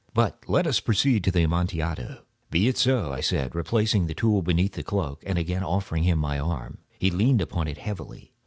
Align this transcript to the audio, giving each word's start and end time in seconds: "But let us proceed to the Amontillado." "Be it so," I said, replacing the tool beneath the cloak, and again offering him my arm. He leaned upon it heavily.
"But 0.15 0.45
let 0.49 0.65
us 0.65 0.79
proceed 0.79 1.23
to 1.25 1.31
the 1.31 1.43
Amontillado." 1.43 2.23
"Be 2.49 2.67
it 2.67 2.75
so," 2.75 3.13
I 3.13 3.21
said, 3.21 3.53
replacing 3.53 4.07
the 4.07 4.15
tool 4.15 4.41
beneath 4.41 4.73
the 4.73 4.81
cloak, 4.81 5.21
and 5.27 5.37
again 5.37 5.63
offering 5.63 6.01
him 6.05 6.17
my 6.17 6.39
arm. 6.39 6.79
He 6.97 7.11
leaned 7.11 7.39
upon 7.39 7.67
it 7.67 7.77
heavily. 7.77 8.33